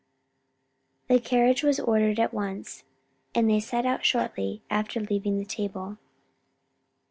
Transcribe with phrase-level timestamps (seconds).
[1.09, 2.83] The carriage was ordered at once,
[3.35, 5.99] and they set out shortly after leaving the table.